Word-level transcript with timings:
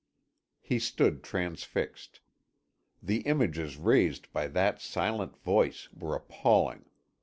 He 0.61 0.79
stood 0.79 1.21
transfixed. 1.23 2.21
The 3.03 3.19
images 3.19 3.77
raised 3.77 4.33
by 4.33 4.47
that, 4.47 4.81
silent 4.81 5.37
voice 5.37 5.89
were 5.93 6.15
appalling. 6.15 6.85